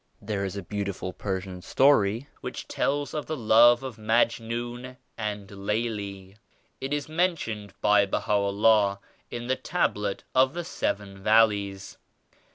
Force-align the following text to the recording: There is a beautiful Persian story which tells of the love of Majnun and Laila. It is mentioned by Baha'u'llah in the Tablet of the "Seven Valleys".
There 0.19 0.43
is 0.43 0.57
a 0.57 0.63
beautiful 0.63 1.13
Persian 1.13 1.61
story 1.61 2.27
which 2.39 2.67
tells 2.67 3.13
of 3.13 3.27
the 3.27 3.37
love 3.37 3.83
of 3.83 3.97
Majnun 3.99 4.97
and 5.15 5.51
Laila. 5.51 6.33
It 6.81 6.91
is 6.91 7.07
mentioned 7.07 7.75
by 7.81 8.07
Baha'u'llah 8.07 8.97
in 9.29 9.45
the 9.45 9.55
Tablet 9.55 10.23
of 10.33 10.55
the 10.55 10.63
"Seven 10.63 11.21
Valleys". 11.21 11.99